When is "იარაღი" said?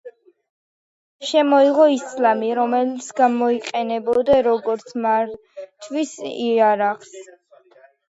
6.37-7.27